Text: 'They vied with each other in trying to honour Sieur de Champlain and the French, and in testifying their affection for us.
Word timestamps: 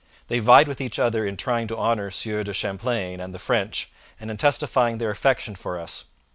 'They 0.29 0.39
vied 0.39 0.67
with 0.67 0.81
each 0.81 0.97
other 0.97 1.27
in 1.27 1.37
trying 1.37 1.67
to 1.67 1.77
honour 1.77 2.09
Sieur 2.09 2.41
de 2.41 2.53
Champlain 2.53 3.19
and 3.21 3.35
the 3.35 3.37
French, 3.37 3.91
and 4.19 4.31
in 4.31 4.37
testifying 4.37 4.97
their 4.97 5.11
affection 5.11 5.53
for 5.53 5.79
us. 5.79 6.05